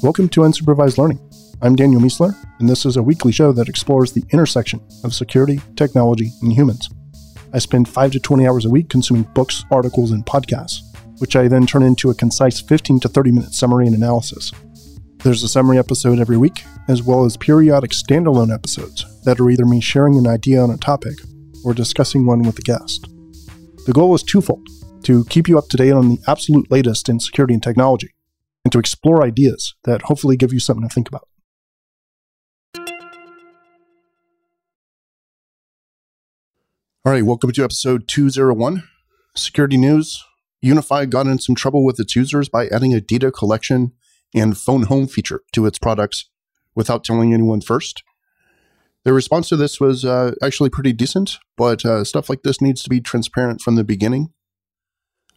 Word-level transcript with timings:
Welcome 0.00 0.28
to 0.28 0.42
Unsupervised 0.42 0.96
Learning. 0.96 1.18
I'm 1.60 1.74
Daniel 1.74 2.00
Miessler, 2.00 2.32
and 2.60 2.68
this 2.68 2.86
is 2.86 2.96
a 2.96 3.02
weekly 3.02 3.32
show 3.32 3.50
that 3.50 3.68
explores 3.68 4.12
the 4.12 4.22
intersection 4.30 4.80
of 5.02 5.12
security, 5.12 5.60
technology, 5.74 6.30
and 6.40 6.52
humans. 6.52 6.88
I 7.52 7.58
spend 7.58 7.88
5 7.88 8.12
to 8.12 8.20
20 8.20 8.46
hours 8.46 8.64
a 8.64 8.70
week 8.70 8.90
consuming 8.90 9.24
books, 9.34 9.64
articles, 9.72 10.12
and 10.12 10.24
podcasts, 10.24 10.82
which 11.18 11.34
I 11.34 11.48
then 11.48 11.66
turn 11.66 11.82
into 11.82 12.10
a 12.10 12.14
concise 12.14 12.60
15 12.60 13.00
to 13.00 13.08
30 13.08 13.32
minute 13.32 13.54
summary 13.54 13.88
and 13.88 13.96
analysis. 13.96 14.52
There's 15.24 15.42
a 15.42 15.48
summary 15.48 15.78
episode 15.78 16.20
every 16.20 16.36
week, 16.36 16.62
as 16.86 17.02
well 17.02 17.24
as 17.24 17.36
periodic 17.36 17.90
standalone 17.90 18.54
episodes 18.54 19.04
that 19.24 19.40
are 19.40 19.50
either 19.50 19.66
me 19.66 19.80
sharing 19.80 20.16
an 20.16 20.28
idea 20.28 20.60
on 20.60 20.70
a 20.70 20.76
topic 20.76 21.18
or 21.64 21.74
discussing 21.74 22.24
one 22.24 22.44
with 22.44 22.56
a 22.60 22.62
guest. 22.62 23.08
The 23.84 23.92
goal 23.92 24.14
is 24.14 24.22
twofold 24.22 24.64
to 25.02 25.24
keep 25.24 25.48
you 25.48 25.58
up 25.58 25.66
to 25.70 25.76
date 25.76 25.90
on 25.90 26.08
the 26.08 26.18
absolute 26.28 26.70
latest 26.70 27.08
in 27.08 27.18
security 27.18 27.54
and 27.54 27.62
technology, 27.62 28.10
and 28.64 28.72
to 28.72 28.78
explore 28.78 29.22
ideas 29.22 29.74
that 29.84 30.02
hopefully 30.02 30.36
give 30.36 30.52
you 30.52 30.60
something 30.60 30.88
to 30.88 30.94
think 30.94 31.08
about. 31.08 31.28
All 37.04 37.12
right, 37.12 37.24
welcome 37.24 37.52
to 37.52 37.64
episode 37.64 38.06
201 38.08 38.82
Security 39.34 39.76
News. 39.78 40.22
Unify 40.60 41.06
got 41.06 41.26
in 41.26 41.38
some 41.38 41.54
trouble 41.54 41.84
with 41.84 41.98
its 41.98 42.14
users 42.14 42.48
by 42.48 42.66
adding 42.66 42.92
a 42.92 43.00
data 43.00 43.30
collection 43.30 43.92
and 44.34 44.58
phone 44.58 44.82
home 44.82 45.06
feature 45.06 45.42
to 45.52 45.64
its 45.64 45.78
products 45.78 46.28
without 46.74 47.04
telling 47.04 47.32
anyone 47.32 47.60
first. 47.60 48.02
The 49.04 49.12
response 49.12 49.48
to 49.48 49.56
this 49.56 49.80
was 49.80 50.04
uh, 50.04 50.34
actually 50.42 50.70
pretty 50.70 50.92
decent, 50.92 51.38
but 51.56 51.84
uh, 51.84 52.04
stuff 52.04 52.28
like 52.28 52.42
this 52.42 52.60
needs 52.60 52.82
to 52.82 52.90
be 52.90 53.00
transparent 53.00 53.62
from 53.62 53.76
the 53.76 53.84
beginning. 53.84 54.34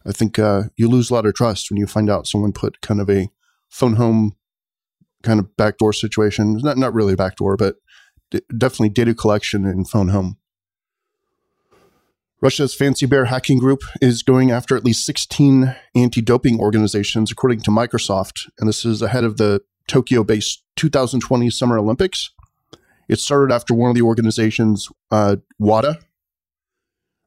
I 0.06 0.12
think 0.12 0.38
uh, 0.38 0.64
you 0.76 0.88
lose 0.88 1.10
a 1.10 1.14
lot 1.14 1.26
of 1.26 1.34
trust 1.34 1.70
when 1.70 1.78
you 1.78 1.86
find 1.86 2.10
out 2.10 2.26
someone 2.26 2.52
put 2.52 2.80
kind 2.80 3.00
of 3.00 3.08
a 3.08 3.28
phone 3.68 3.94
home 3.94 4.36
kind 5.22 5.40
of 5.40 5.56
backdoor 5.56 5.92
situation. 5.92 6.56
Not 6.58 6.76
not 6.78 6.94
really 6.94 7.14
a 7.14 7.16
backdoor, 7.16 7.56
but 7.56 7.76
d- 8.30 8.42
definitely 8.56 8.90
data 8.90 9.14
collection 9.14 9.64
and 9.64 9.88
phone 9.88 10.08
home. 10.08 10.36
Russia's 12.40 12.74
Fancy 12.74 13.06
Bear 13.06 13.26
hacking 13.26 13.60
group 13.60 13.82
is 14.00 14.24
going 14.24 14.50
after 14.50 14.76
at 14.76 14.84
least 14.84 15.06
16 15.06 15.76
anti-doping 15.94 16.58
organizations, 16.58 17.30
according 17.30 17.60
to 17.60 17.70
Microsoft, 17.70 18.50
and 18.58 18.68
this 18.68 18.84
is 18.84 19.00
ahead 19.00 19.22
of 19.22 19.36
the 19.36 19.62
Tokyo-based 19.86 20.64
2020 20.74 21.50
Summer 21.50 21.78
Olympics. 21.78 22.30
It 23.08 23.20
started 23.20 23.54
after 23.54 23.74
one 23.74 23.90
of 23.90 23.94
the 23.94 24.02
organizations, 24.02 24.88
uh, 25.12 25.36
WADA, 25.60 26.00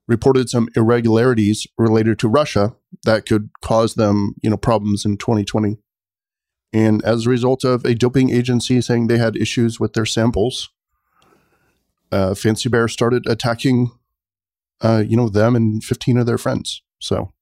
reported 0.07 0.49
some 0.49 0.69
irregularities 0.75 1.65
related 1.77 2.19
to 2.19 2.27
Russia 2.27 2.75
that 3.05 3.25
could 3.25 3.49
cause 3.61 3.95
them, 3.95 4.35
you 4.41 4.49
know, 4.49 4.57
problems 4.57 5.05
in 5.05 5.17
2020. 5.17 5.77
And 6.73 7.03
as 7.03 7.25
a 7.25 7.29
result 7.29 7.63
of 7.63 7.85
a 7.85 7.95
doping 7.95 8.29
agency 8.29 8.81
saying 8.81 9.07
they 9.07 9.17
had 9.17 9.35
issues 9.35 9.79
with 9.79 9.93
their 9.93 10.05
samples, 10.05 10.69
uh, 12.11 12.35
Fancy 12.35 12.69
Bear 12.69 12.87
started 12.87 13.25
attacking, 13.27 13.91
uh, 14.81 15.03
you 15.05 15.17
know, 15.17 15.29
them 15.29 15.55
and 15.55 15.83
15 15.83 16.17
of 16.17 16.25
their 16.25 16.37
friends. 16.37 16.81
So 16.99 17.33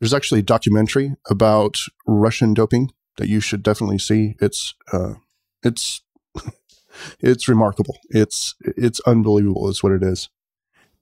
there's 0.00 0.14
actually 0.14 0.40
a 0.40 0.44
documentary 0.44 1.14
about 1.28 1.76
Russian 2.06 2.54
doping 2.54 2.92
that 3.16 3.28
you 3.28 3.40
should 3.40 3.62
definitely 3.62 3.98
see. 3.98 4.36
It's 4.40 4.74
uh, 4.92 5.14
it's 5.62 6.02
it's 7.20 7.48
remarkable. 7.48 7.96
It's 8.10 8.54
it's 8.60 9.00
unbelievable. 9.00 9.68
Is 9.68 9.82
what 9.82 9.92
it 9.92 10.02
is. 10.02 10.28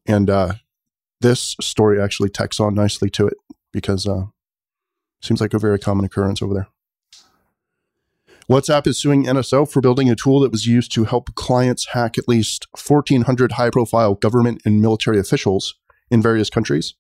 And 0.07 0.31
uh, 0.31 0.55
this 1.21 1.57
story 1.61 2.01
actually 2.01 2.31
tacks 2.31 2.61
on 2.61 2.75
nicely 2.75 3.11
to 3.11 3.27
it 3.27 3.37
because 3.73 4.07
uh, 4.07 4.27
seems 5.21 5.41
like 5.41 5.55
a 5.55 5.59
very 5.59 5.79
common 5.79 6.05
occurrence 6.05 6.43
over 6.43 6.55
there. 6.55 6.69
WhatsApp 8.49 8.87
is 8.87 9.01
suing 9.01 9.25
NSO 9.25 9.69
for 9.69 9.81
building 9.81 10.09
a 10.09 10.15
tool 10.15 10.39
that 10.41 10.53
was 10.53 10.67
used 10.67 10.93
to 10.95 11.05
help 11.05 11.35
clients 11.35 11.89
hack 11.89 12.17
at 12.17 12.29
least 12.29 12.69
1,400 12.77 13.53
high 13.53 13.71
profile 13.71 14.15
government 14.15 14.63
and 14.65 14.81
military 14.81 15.19
officials 15.19 15.75
in 16.13 16.23
various 16.23 16.49
countries. 16.49 16.95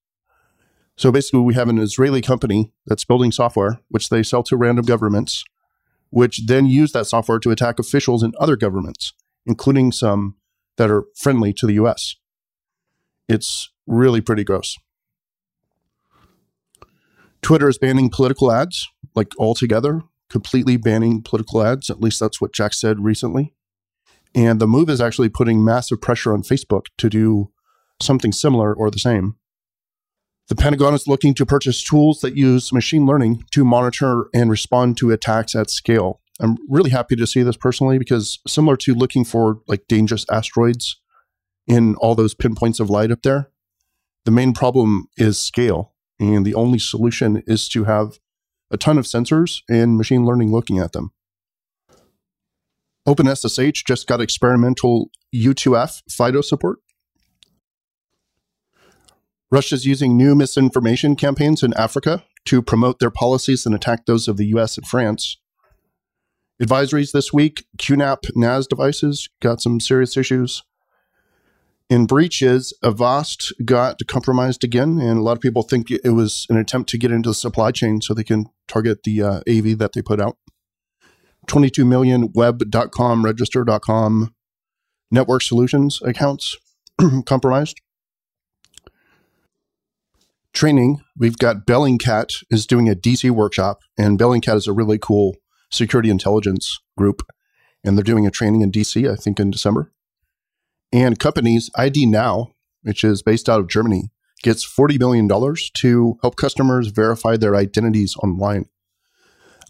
So 0.96 1.12
basically, 1.12 1.40
we 1.40 1.54
have 1.54 1.68
an 1.68 1.78
Israeli 1.78 2.20
company 2.20 2.72
that's 2.84 3.04
building 3.04 3.30
software, 3.30 3.80
which 3.90 4.08
they 4.08 4.24
sell 4.24 4.42
to 4.44 4.56
random 4.56 4.86
governments, 4.86 5.44
which 6.10 6.46
then 6.46 6.66
use 6.66 6.90
that 6.92 7.06
software 7.06 7.38
to 7.38 7.50
attack 7.52 7.78
officials 7.78 8.24
in 8.24 8.32
other 8.40 8.56
governments, 8.56 9.12
including 9.44 9.92
some 9.92 10.34
that 10.78 10.90
are 10.90 11.04
friendly 11.14 11.52
to 11.52 11.66
the 11.66 11.74
US. 11.74 12.16
It's 13.28 13.70
really 13.86 14.20
pretty 14.20 14.44
gross. 14.44 14.76
Twitter 17.42 17.68
is 17.68 17.78
banning 17.78 18.10
political 18.10 18.50
ads, 18.50 18.88
like 19.14 19.32
altogether, 19.38 20.02
completely 20.28 20.76
banning 20.76 21.22
political 21.22 21.62
ads. 21.62 21.90
At 21.90 22.00
least 22.00 22.18
that's 22.18 22.40
what 22.40 22.52
Jack 22.52 22.72
said 22.72 23.00
recently. 23.00 23.54
And 24.34 24.60
the 24.60 24.66
move 24.66 24.90
is 24.90 25.00
actually 25.00 25.28
putting 25.28 25.64
massive 25.64 26.00
pressure 26.00 26.32
on 26.32 26.42
Facebook 26.42 26.86
to 26.98 27.08
do 27.08 27.50
something 28.02 28.32
similar 28.32 28.74
or 28.74 28.90
the 28.90 28.98
same. 28.98 29.36
The 30.48 30.54
Pentagon 30.54 30.94
is 30.94 31.08
looking 31.08 31.34
to 31.34 31.46
purchase 31.46 31.82
tools 31.82 32.20
that 32.20 32.36
use 32.36 32.72
machine 32.72 33.06
learning 33.06 33.44
to 33.52 33.64
monitor 33.64 34.26
and 34.32 34.50
respond 34.50 34.96
to 34.98 35.10
attacks 35.10 35.54
at 35.56 35.70
scale. 35.70 36.20
I'm 36.38 36.56
really 36.68 36.90
happy 36.90 37.16
to 37.16 37.26
see 37.26 37.42
this 37.42 37.56
personally 37.56 37.98
because 37.98 38.38
similar 38.46 38.76
to 38.78 38.94
looking 38.94 39.24
for 39.24 39.60
like 39.66 39.88
dangerous 39.88 40.26
asteroids 40.30 41.00
in 41.66 41.94
all 41.96 42.14
those 42.14 42.34
pinpoints 42.34 42.80
of 42.80 42.90
light 42.90 43.10
up 43.10 43.22
there, 43.22 43.50
the 44.24 44.30
main 44.30 44.52
problem 44.52 45.08
is 45.16 45.38
scale. 45.38 45.92
And 46.18 46.46
the 46.46 46.54
only 46.54 46.78
solution 46.78 47.42
is 47.46 47.68
to 47.70 47.84
have 47.84 48.18
a 48.70 48.76
ton 48.76 48.98
of 48.98 49.04
sensors 49.04 49.60
and 49.68 49.96
machine 49.96 50.24
learning 50.24 50.50
looking 50.50 50.78
at 50.78 50.92
them. 50.92 51.12
OpenSSH 53.06 53.84
just 53.84 54.06
got 54.06 54.20
experimental 54.20 55.10
U2F 55.34 56.02
FIDO 56.10 56.40
support. 56.40 56.78
Russia's 59.50 59.86
using 59.86 60.16
new 60.16 60.34
misinformation 60.34 61.14
campaigns 61.14 61.62
in 61.62 61.72
Africa 61.74 62.24
to 62.46 62.62
promote 62.62 62.98
their 62.98 63.10
policies 63.10 63.64
and 63.64 63.74
attack 63.74 64.06
those 64.06 64.26
of 64.26 64.36
the 64.36 64.46
US 64.46 64.76
and 64.76 64.86
France. 64.86 65.38
Advisories 66.60 67.12
this 67.12 67.32
week 67.32 67.66
QNAP 67.78 68.30
NAS 68.34 68.66
devices 68.66 69.28
got 69.40 69.60
some 69.60 69.78
serious 69.78 70.16
issues 70.16 70.64
in 71.88 72.06
breaches, 72.06 72.72
Avast 72.82 73.52
got 73.64 74.00
compromised 74.08 74.64
again, 74.64 74.98
and 74.98 75.18
a 75.18 75.22
lot 75.22 75.36
of 75.36 75.40
people 75.40 75.62
think 75.62 75.90
it 75.90 76.14
was 76.14 76.46
an 76.48 76.56
attempt 76.56 76.90
to 76.90 76.98
get 76.98 77.12
into 77.12 77.30
the 77.30 77.34
supply 77.34 77.70
chain 77.70 78.00
so 78.00 78.12
they 78.12 78.24
can 78.24 78.46
target 78.66 79.04
the 79.04 79.22
uh, 79.22 79.40
AV 79.48 79.78
that 79.78 79.92
they 79.94 80.02
put 80.02 80.20
out. 80.20 80.36
22 81.46 81.84
million 81.84 82.32
web.com, 82.34 83.24
register.com, 83.24 84.34
network 85.12 85.42
solutions 85.42 86.00
accounts 86.02 86.56
compromised. 87.24 87.80
Training, 90.52 91.02
we've 91.16 91.38
got 91.38 91.66
Bellingcat 91.66 92.42
is 92.50 92.66
doing 92.66 92.88
a 92.88 92.94
DC 92.94 93.30
workshop, 93.30 93.80
and 93.96 94.18
Bellingcat 94.18 94.56
is 94.56 94.66
a 94.66 94.72
really 94.72 94.98
cool 94.98 95.36
security 95.70 96.10
intelligence 96.10 96.80
group, 96.96 97.22
and 97.84 97.96
they're 97.96 98.02
doing 98.02 98.26
a 98.26 98.30
training 98.30 98.62
in 98.62 98.72
DC, 98.72 99.08
I 99.08 99.14
think 99.14 99.38
in 99.38 99.50
December. 99.50 99.92
And 100.96 101.18
companies, 101.18 101.68
ID 101.76 102.06
Now, 102.06 102.52
which 102.80 103.04
is 103.04 103.20
based 103.20 103.50
out 103.50 103.60
of 103.60 103.68
Germany, 103.68 104.10
gets 104.42 104.66
$40 104.66 104.98
million 104.98 105.28
to 105.74 106.18
help 106.22 106.36
customers 106.36 106.86
verify 106.86 107.36
their 107.36 107.54
identities 107.54 108.16
online. 108.22 108.70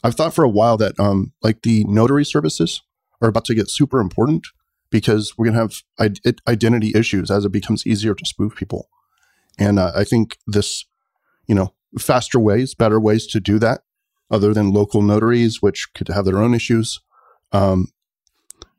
I've 0.05 0.15
thought 0.15 0.35
for 0.35 0.45
a 0.45 0.49
while 0.49 0.77
that 0.77 0.99
um, 1.01 1.33
like 1.43 1.63
the 1.63 1.83
notary 1.89 2.25
services 2.25 2.81
are 3.21 3.29
about 3.29 3.45
to 3.47 3.57
get 3.57 3.69
super 3.69 3.99
important 3.99 4.47
because 4.89 5.37
we're 5.37 5.51
going 5.51 5.69
to 5.69 5.75
have 5.99 6.39
identity 6.47 6.93
issues 6.95 7.29
as 7.29 7.45
it 7.45 7.51
becomes 7.51 7.85
easier 7.85 8.15
to 8.15 8.25
spoof 8.25 8.55
people. 8.55 8.89
And 9.59 9.81
uh, 9.81 9.91
I 9.97 10.05
think 10.05 10.39
this, 10.47 10.85
you 11.49 11.57
know, 11.57 11.75
faster 11.99 12.39
ways, 12.39 12.73
better 12.77 13.01
ways 13.01 13.27
to 13.29 13.41
do 13.41 13.59
that, 13.59 13.81
other 14.31 14.55
than 14.55 14.73
local 14.73 15.03
notaries, 15.03 15.61
which 15.61 15.89
could 15.93 16.07
have 16.07 16.25
their 16.25 16.39
own 16.39 16.55
issues, 16.55 17.01
um, 17.51 17.89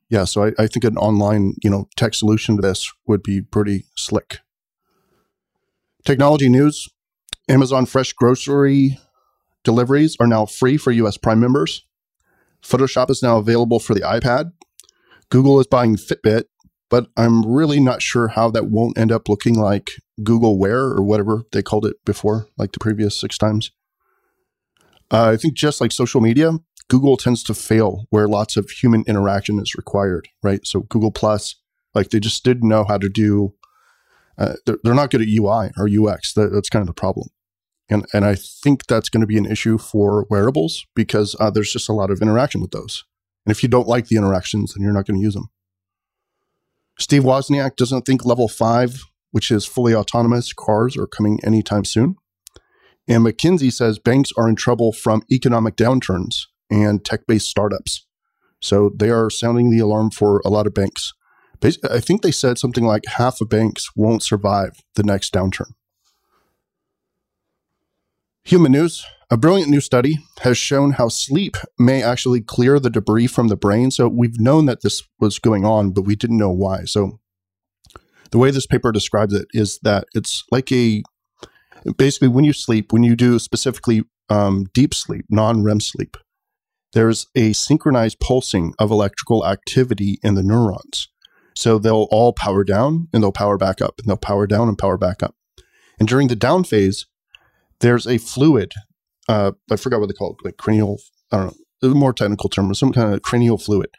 yeah, 0.10 0.24
so 0.24 0.46
I, 0.46 0.52
I 0.58 0.68
think 0.68 0.86
an 0.86 0.98
online, 0.98 1.56
you 1.62 1.70
know, 1.70 1.90
tech 1.96 2.14
solution 2.14 2.56
to 2.56 2.62
this 2.62 2.92
would 3.08 3.24
be 3.24 3.42
pretty 3.42 3.86
slick. 3.96 4.40
Technology 6.06 6.50
news: 6.50 6.88
Amazon 7.50 7.86
Fresh 7.86 8.14
grocery 8.14 8.98
deliveries 9.64 10.16
are 10.20 10.28
now 10.28 10.46
free 10.46 10.78
for 10.78 10.92
U.S. 10.92 11.18
Prime 11.18 11.40
members. 11.40 11.84
Photoshop 12.64 13.10
is 13.10 13.22
now 13.22 13.38
available 13.38 13.80
for 13.80 13.94
the 13.94 14.02
iPad. 14.02 14.52
Google 15.30 15.60
is 15.60 15.68
buying 15.68 15.98
Fitbit, 15.98 16.46
but 16.90 17.08
I'm 17.18 17.46
really 17.46 17.80
not 17.82 18.02
sure 18.02 18.30
how 18.30 18.50
that 18.52 18.68
won't 18.68 18.98
end 18.98 19.12
up 19.12 19.28
looking 19.28 19.56
like 19.56 19.92
Google 20.24 20.58
Wear 20.58 20.80
or 20.80 21.04
whatever 21.04 21.44
they 21.52 21.62
called 21.62 21.86
it 21.86 21.98
before, 22.06 22.48
like 22.58 22.72
the 22.72 22.80
previous 22.80 23.20
six 23.20 23.38
times. 23.38 23.72
Uh, 25.12 25.32
I 25.32 25.38
think 25.38 25.54
just 25.54 25.82
like 25.82 25.92
social 25.92 26.22
media, 26.22 26.52
Google 26.90 27.18
tends 27.18 27.44
to 27.44 27.54
fail 27.54 28.06
where 28.10 28.28
lots 28.28 28.56
of 28.56 28.70
human 28.70 29.04
interaction 29.08 29.60
is 29.60 29.76
required, 29.76 30.30
right? 30.42 30.66
So 30.66 30.82
Google 30.82 31.12
Plus, 31.12 31.56
like 31.94 32.10
they 32.10 32.20
just 32.20 32.44
didn't 32.44 32.68
know 32.68 32.86
how 32.86 32.98
to 32.98 33.10
do. 33.10 33.54
Uh, 34.38 34.54
they're, 34.66 34.78
they're, 34.84 34.94
not 34.94 35.10
good 35.10 35.22
at 35.22 35.28
UI 35.28 35.72
or 35.78 35.90
UX. 35.90 36.34
That, 36.34 36.52
that's 36.54 36.70
kind 36.70 36.82
of 36.82 36.88
the 36.88 36.94
problem. 36.94 37.30
And, 37.90 38.06
and 38.14 38.24
I 38.24 38.36
think 38.36 38.86
that's 38.86 39.10
going 39.10 39.22
to 39.22 39.28
be 39.28 39.38
an 39.38 39.46
issue 39.46 39.78
for 39.78 40.28
wearables 40.30 40.86
because 40.96 41.36
uh, 41.40 41.50
there's 41.50 41.72
just 41.72 41.90
a 41.90 41.94
lot 41.94 42.12
of 42.12 42.22
interaction 42.22 42.62
with 42.62 42.72
those. 42.72 43.04
And 43.46 43.52
if 43.52 43.64
you 43.64 43.70
don't 43.70 43.88
like 43.88 44.08
the 44.08 44.18
interactions, 44.18 44.74
then 44.74 44.84
you're 44.84 44.94
not 44.94 45.08
going 45.08 45.20
to 45.20 45.24
use 45.24 45.34
them. 45.34 45.50
Steve 47.00 47.24
Wozniak 47.24 47.76
doesn't 47.76 48.04
think 48.04 48.26
level 48.26 48.48
five, 48.48 49.04
which 49.32 49.52
is 49.52 49.66
fully 49.66 49.94
autonomous 49.96 50.54
cars, 50.54 50.98
are 50.98 51.08
coming 51.08 51.40
anytime 51.44 51.86
soon. 51.86 52.16
And 53.08 53.26
McKinsey 53.26 53.72
says 53.72 54.00
banks 54.00 54.32
are 54.38 54.50
in 54.50 54.56
trouble 54.56 54.92
from 54.92 55.24
economic 55.32 55.76
downturns 55.76 56.48
and 56.70 57.04
tech 57.04 57.28
based 57.28 57.50
startups. 57.50 58.06
So 58.60 58.92
they 58.96 59.10
are 59.10 59.30
sounding 59.30 59.70
the 59.70 59.80
alarm 59.80 60.12
for 60.12 60.42
a 60.44 60.50
lot 60.50 60.68
of 60.68 60.74
banks. 60.74 61.14
I 61.64 62.00
think 62.00 62.22
they 62.22 62.32
said 62.32 62.58
something 62.58 62.84
like 62.84 63.04
half 63.06 63.42
of 63.42 63.50
banks 63.50 63.90
won't 63.96 64.24
survive 64.24 64.74
the 64.96 65.04
next 65.04 65.34
downturn. 65.34 65.74
Human 68.44 68.72
News. 68.72 69.06
A 69.30 69.36
brilliant 69.36 69.70
new 69.70 69.82
study 69.82 70.20
has 70.42 70.58
shown 70.58 70.92
how 70.92 71.10
sleep 71.10 71.58
may 71.78 72.02
actually 72.02 72.40
clear 72.40 72.80
the 72.80 72.90
debris 72.90 73.28
from 73.28 73.50
the 73.50 73.58
brain. 73.58 73.92
So 73.92 74.08
we've 74.08 74.40
known 74.40 74.68
that 74.68 74.84
this 74.84 75.04
was 75.20 75.38
going 75.38 75.66
on, 75.66 75.92
but 75.92 76.04
we 76.04 76.16
didn't 76.16 76.38
know 76.38 76.52
why. 76.52 76.86
So 76.86 77.20
the 78.32 78.38
way 78.38 78.52
this 78.52 78.66
paper 78.66 78.94
describes 78.94 79.34
it 79.34 79.48
is 79.52 79.80
that 79.84 80.06
it's 80.16 80.46
like 80.50 80.72
a 80.72 81.04
basically 81.98 82.30
when 82.30 82.46
you 82.46 82.54
sleep, 82.54 82.94
when 82.94 83.04
you 83.04 83.18
do 83.18 83.38
specifically 83.38 84.04
um, 84.30 84.68
deep 84.74 84.94
sleep, 84.94 85.26
non 85.30 85.62
REM 85.62 85.82
sleep, 85.82 86.16
there's 86.94 87.28
a 87.36 87.54
synchronized 87.54 88.20
pulsing 88.20 88.74
of 88.80 88.92
electrical 88.92 89.46
activity 89.46 90.20
in 90.24 90.36
the 90.36 90.44
neurons. 90.44 91.10
So 91.56 91.80
they'll 91.80 92.08
all 92.12 92.34
power 92.34 92.64
down 92.64 93.08
and 93.12 93.24
they'll 93.24 93.32
power 93.32 93.58
back 93.58 93.82
up 93.82 93.96
and 94.00 94.08
they'll 94.08 94.18
power 94.18 94.48
down 94.48 94.68
and 94.68 94.78
power 94.78 94.98
back 94.98 95.24
up. 95.24 95.36
And 96.00 96.08
during 96.08 96.28
the 96.28 96.36
down 96.36 96.64
phase, 96.64 97.08
there's 97.80 98.06
a 98.06 98.18
fluid. 98.18 98.74
Uh, 99.28 99.54
I 99.72 99.76
forgot 99.76 100.00
what 100.00 100.08
they 100.08 100.14
call 100.14 100.38
it, 100.40 100.46
like 100.46 100.58
cranial. 100.58 101.00
I 101.32 101.38
don't 101.38 101.58
know, 101.82 101.94
more 101.94 102.14
technical 102.14 102.50
term, 102.50 102.74
some 102.74 102.94
kind 102.94 103.14
of 103.14 103.22
cranial 103.22 103.58
fluid 103.58 103.90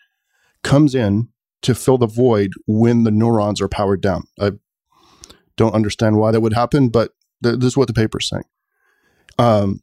comes 0.62 0.94
in 0.94 1.28
to 1.62 1.74
fill 1.74 1.98
the 1.98 2.06
void 2.06 2.52
when 2.66 3.04
the 3.04 3.10
neurons 3.10 3.60
are 3.60 3.68
powered 3.68 4.00
down. 4.00 4.24
I 4.40 4.52
don't 5.56 5.74
understand 5.74 6.16
why 6.16 6.30
that 6.30 6.40
would 6.40 6.54
happen, 6.54 6.88
but 6.88 7.12
th- 7.42 7.56
this 7.56 7.68
is 7.68 7.76
what 7.76 7.88
the 7.88 7.94
paper 7.94 8.18
is 8.18 8.28
saying. 8.28 8.44
Um, 9.38 9.80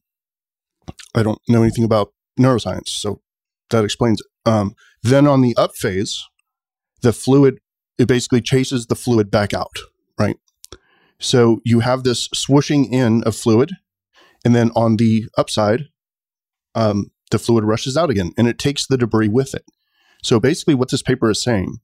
I 1.14 1.24
don't 1.24 1.40
know 1.48 1.62
anything 1.62 1.84
about 1.84 2.14
neuroscience, 2.40 2.90
so 2.90 3.22
that 3.70 3.84
explains 3.84 4.22
it. 4.22 4.50
Um, 4.50 4.76
then 5.02 5.28
on 5.28 5.42
the 5.42 5.56
up 5.56 5.76
phase, 5.76 6.24
the 7.02 7.14
fluid 7.14 7.60
it 7.98 8.08
basically 8.08 8.42
chases 8.42 8.88
the 8.88 8.96
fluid 8.96 9.32
back 9.32 9.54
out, 9.54 9.78
right? 10.20 10.38
So 11.20 11.62
you 11.64 11.80
have 11.80 12.04
this 12.04 12.28
swooshing 12.30 12.92
in 12.92 13.24
of 13.24 13.36
fluid 13.36 13.72
and 14.44 14.56
then 14.56 14.72
on 14.76 14.98
the 14.98 15.26
upside, 15.38 15.86
um, 16.76 17.12
the 17.32 17.40
fluid 17.40 17.64
rushes 17.64 17.96
out 17.96 18.10
again 18.10 18.32
and 18.38 18.48
it 18.48 18.60
takes 18.60 18.86
the 18.86 18.98
debris 18.98 19.30
with 19.30 19.56
it. 19.56 19.64
So 20.24 20.40
basically, 20.40 20.76
what 20.76 20.90
this 20.90 21.02
paper 21.02 21.30
is 21.30 21.42
saying 21.42 21.78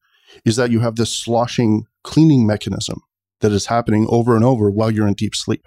is 0.46 0.56
that 0.56 0.72
you 0.72 0.80
have 0.80 0.96
this 0.96 1.16
sloshing 1.16 1.86
cleaning 2.04 2.46
mechanism 2.46 3.02
that 3.42 3.52
is 3.52 3.68
happening 3.68 4.06
over 4.10 4.36
and 4.36 4.44
over 4.44 4.70
while 4.70 4.92
you're 4.92 5.08
in 5.08 5.14
deep 5.14 5.36
sleep. 5.36 5.66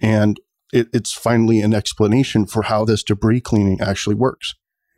And 0.00 0.40
it, 0.72 0.88
it's 0.92 1.12
finally 1.12 1.60
an 1.60 1.74
explanation 1.74 2.46
for 2.46 2.62
how 2.62 2.84
this 2.84 3.02
debris 3.02 3.40
cleaning 3.40 3.80
actually 3.80 4.14
works. 4.14 4.54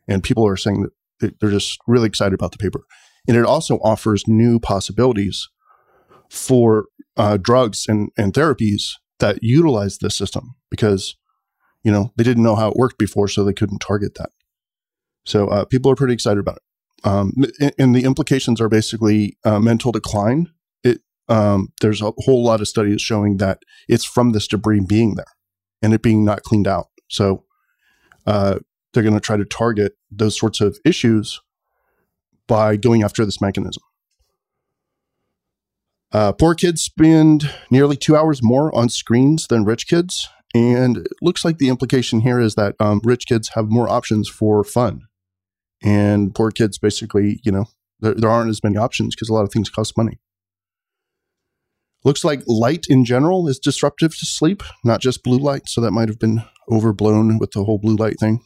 And 0.08 0.22
people 0.22 0.46
are 0.46 0.56
saying 0.56 0.86
that 1.20 1.40
they're 1.40 1.50
just 1.50 1.78
really 1.86 2.06
excited 2.06 2.34
about 2.34 2.52
the 2.52 2.58
paper. 2.58 2.80
And 3.28 3.36
it 3.36 3.44
also 3.44 3.76
offers 3.78 4.24
new 4.26 4.58
possibilities 4.58 5.48
for 6.28 6.86
uh, 7.16 7.36
drugs 7.36 7.86
and, 7.88 8.10
and 8.16 8.32
therapies 8.32 8.94
that 9.20 9.38
utilize 9.42 9.98
this 9.98 10.16
system 10.16 10.54
because 10.70 11.16
you 11.84 11.92
know 11.92 12.12
they 12.16 12.24
didn't 12.24 12.42
know 12.42 12.56
how 12.56 12.68
it 12.70 12.76
worked 12.76 12.98
before, 12.98 13.28
so 13.28 13.44
they 13.44 13.52
couldn't 13.52 13.78
target 13.78 14.14
that. 14.16 14.30
So 15.24 15.46
uh, 15.48 15.64
people 15.64 15.90
are 15.90 15.94
pretty 15.94 16.14
excited 16.14 16.40
about 16.40 16.56
it. 16.56 16.62
Um, 17.04 17.32
and 17.78 17.94
the 17.94 18.04
implications 18.04 18.60
are 18.60 18.68
basically 18.68 19.36
uh, 19.44 19.60
mental 19.60 19.92
decline. 19.92 20.48
It 20.82 21.00
um, 21.28 21.68
there's 21.80 22.02
a 22.02 22.12
whole 22.18 22.42
lot 22.42 22.60
of 22.60 22.68
studies 22.68 23.00
showing 23.00 23.36
that 23.36 23.60
it's 23.88 24.04
from 24.04 24.32
this 24.32 24.48
debris 24.48 24.80
being 24.80 25.14
there 25.14 25.26
and 25.82 25.92
it 25.92 26.02
being 26.02 26.24
not 26.24 26.42
cleaned 26.42 26.68
out. 26.68 26.88
So 27.08 27.44
uh, 28.26 28.60
they're 28.92 29.02
going 29.02 29.14
to 29.14 29.20
try 29.20 29.36
to 29.36 29.44
target 29.44 29.96
those 30.10 30.38
sorts 30.38 30.60
of 30.60 30.78
issues 30.84 31.40
by 32.46 32.76
going 32.76 33.02
after 33.02 33.24
this 33.24 33.40
mechanism. 33.40 33.82
Uh, 36.12 36.32
poor 36.32 36.54
kids 36.54 36.82
spend 36.82 37.50
nearly 37.70 37.96
two 37.96 38.16
hours 38.16 38.40
more 38.42 38.74
on 38.76 38.88
screens 38.88 39.46
than 39.46 39.64
rich 39.64 39.88
kids. 39.88 40.28
And 40.54 40.98
it 40.98 41.06
looks 41.22 41.44
like 41.44 41.56
the 41.56 41.70
implication 41.70 42.20
here 42.20 42.38
is 42.38 42.54
that 42.56 42.74
um, 42.78 43.00
rich 43.02 43.26
kids 43.26 43.50
have 43.54 43.70
more 43.70 43.88
options 43.88 44.28
for 44.28 44.62
fun. 44.62 45.02
And 45.82 46.34
poor 46.34 46.50
kids 46.50 46.76
basically, 46.78 47.40
you 47.42 47.50
know, 47.50 47.64
there, 48.00 48.14
there 48.14 48.30
aren't 48.30 48.50
as 48.50 48.62
many 48.62 48.76
options 48.76 49.14
because 49.14 49.30
a 49.30 49.32
lot 49.32 49.44
of 49.44 49.50
things 49.50 49.70
cost 49.70 49.96
money. 49.96 50.18
Looks 52.04 52.24
like 52.24 52.42
light 52.46 52.86
in 52.88 53.04
general 53.04 53.48
is 53.48 53.58
disruptive 53.58 54.18
to 54.18 54.26
sleep, 54.26 54.62
not 54.84 55.00
just 55.00 55.22
blue 55.22 55.38
light. 55.38 55.68
So 55.68 55.80
that 55.80 55.92
might 55.92 56.08
have 56.08 56.18
been 56.18 56.42
overblown 56.70 57.38
with 57.38 57.52
the 57.52 57.64
whole 57.64 57.78
blue 57.78 57.96
light 57.96 58.18
thing. 58.18 58.44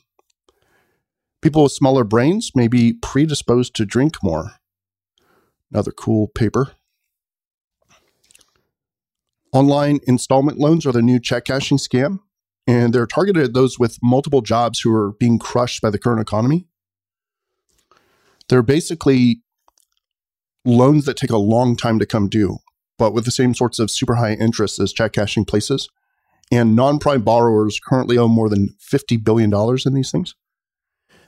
People 1.40 1.62
with 1.62 1.72
smaller 1.72 2.04
brains 2.04 2.50
may 2.54 2.68
be 2.68 2.92
predisposed 2.92 3.74
to 3.76 3.86
drink 3.86 4.16
more. 4.22 4.52
Another 5.70 5.92
cool 5.92 6.28
paper. 6.28 6.72
Online 9.52 10.00
installment 10.06 10.58
loans 10.58 10.84
are 10.84 10.92
the 10.92 11.00
new 11.02 11.18
check 11.18 11.46
cashing 11.46 11.78
scam, 11.78 12.18
and 12.66 12.92
they're 12.92 13.06
targeted 13.06 13.42
at 13.42 13.54
those 13.54 13.78
with 13.78 13.96
multiple 14.02 14.42
jobs 14.42 14.80
who 14.80 14.92
are 14.94 15.12
being 15.12 15.38
crushed 15.38 15.80
by 15.80 15.88
the 15.88 15.98
current 15.98 16.20
economy. 16.20 16.66
They're 18.48 18.62
basically 18.62 19.42
loans 20.64 21.04
that 21.06 21.16
take 21.16 21.30
a 21.30 21.38
long 21.38 21.76
time 21.76 21.98
to 21.98 22.06
come 22.06 22.28
due, 22.28 22.58
but 22.98 23.12
with 23.12 23.24
the 23.24 23.30
same 23.30 23.54
sorts 23.54 23.78
of 23.78 23.90
super 23.90 24.16
high 24.16 24.32
interest 24.32 24.78
as 24.78 24.92
check 24.92 25.12
cashing 25.12 25.44
places. 25.44 25.88
And 26.50 26.76
non 26.76 26.98
prime 26.98 27.22
borrowers 27.22 27.80
currently 27.80 28.16
owe 28.16 28.28
more 28.28 28.48
than 28.48 28.76
$50 28.80 29.22
billion 29.24 29.52
in 29.84 29.94
these 29.94 30.10
things. 30.10 30.34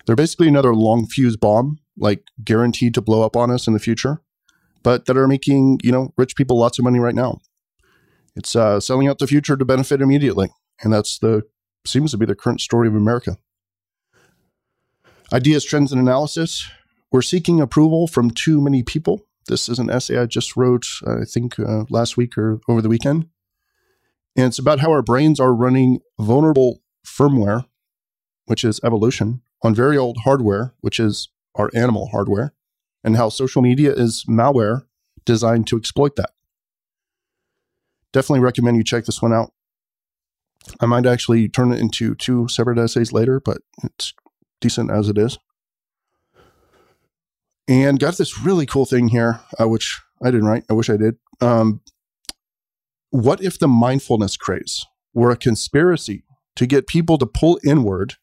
They're 0.06 0.16
basically 0.16 0.48
another 0.48 0.74
long 0.74 1.06
fuse 1.06 1.36
bomb, 1.36 1.80
like 1.98 2.22
guaranteed 2.42 2.94
to 2.94 3.02
blow 3.02 3.22
up 3.22 3.36
on 3.36 3.50
us 3.50 3.66
in 3.66 3.72
the 3.72 3.80
future, 3.80 4.22
but 4.82 5.06
that 5.06 5.16
are 5.16 5.28
making, 5.28 5.80
you 5.82 5.92
know, 5.92 6.14
rich 6.16 6.36
people 6.36 6.58
lots 6.58 6.78
of 6.78 6.84
money 6.84 6.98
right 6.98 7.14
now. 7.14 7.40
It's 8.36 8.54
uh, 8.54 8.78
selling 8.78 9.08
out 9.08 9.18
the 9.18 9.26
future 9.26 9.56
to 9.56 9.64
benefit 9.64 10.00
immediately, 10.00 10.48
and 10.82 10.92
that's 10.92 11.18
the 11.18 11.42
seems 11.84 12.12
to 12.12 12.16
be 12.16 12.26
the 12.26 12.34
current 12.34 12.60
story 12.60 12.88
of 12.88 12.94
America. 12.94 13.36
Ideas, 15.32 15.64
trends, 15.64 15.92
and 15.92 16.00
analysis. 16.00 16.70
We're 17.10 17.22
seeking 17.22 17.60
approval 17.60 18.06
from 18.06 18.30
too 18.30 18.60
many 18.60 18.82
people. 18.82 19.26
This 19.48 19.68
is 19.68 19.78
an 19.78 19.90
essay 19.90 20.18
I 20.18 20.26
just 20.26 20.56
wrote, 20.56 20.86
I 21.06 21.24
think, 21.24 21.58
uh, 21.58 21.84
last 21.90 22.16
week 22.16 22.38
or 22.38 22.60
over 22.68 22.80
the 22.80 22.88
weekend. 22.88 23.28
And 24.36 24.46
it's 24.46 24.58
about 24.58 24.80
how 24.80 24.90
our 24.90 25.02
brains 25.02 25.40
are 25.40 25.54
running 25.54 26.00
vulnerable 26.18 26.82
firmware, 27.04 27.64
which 28.46 28.62
is 28.62 28.80
evolution, 28.84 29.42
on 29.62 29.74
very 29.74 29.96
old 29.96 30.18
hardware, 30.24 30.74
which 30.80 31.00
is 31.00 31.28
our 31.54 31.70
animal 31.74 32.08
hardware, 32.08 32.54
and 33.02 33.16
how 33.16 33.30
social 33.30 33.62
media 33.62 33.92
is 33.92 34.24
malware 34.28 34.84
designed 35.24 35.66
to 35.66 35.76
exploit 35.76 36.14
that 36.16 36.30
definitely 38.12 38.40
recommend 38.40 38.76
you 38.76 38.84
check 38.84 39.04
this 39.04 39.22
one 39.22 39.32
out. 39.32 39.52
I 40.80 40.86
might 40.86 41.06
actually 41.06 41.48
turn 41.48 41.72
it 41.72 41.80
into 41.80 42.14
two 42.14 42.48
separate 42.48 42.78
essays 42.78 43.12
later, 43.12 43.40
but 43.40 43.58
it's 43.82 44.12
decent 44.60 44.90
as 44.90 45.08
it 45.08 45.16
is. 45.16 45.38
And 47.68 48.00
got 48.00 48.16
this 48.16 48.40
really 48.40 48.64
cool 48.64 48.86
thing 48.86 49.08
here, 49.08 49.40
uh, 49.60 49.68
which 49.68 50.00
I 50.22 50.30
didn't 50.30 50.46
write. 50.46 50.64
I 50.70 50.72
wish 50.72 50.88
I 50.88 50.96
did. 50.96 51.16
Um, 51.40 51.82
what 53.10 53.42
if 53.42 53.58
the 53.58 53.68
mindfulness 53.68 54.36
craze 54.36 54.84
were 55.12 55.30
a 55.30 55.36
conspiracy 55.36 56.24
to 56.56 56.66
get 56.66 56.86
people 56.86 57.18
to 57.18 57.26
pull 57.26 57.60
inward 57.64 58.14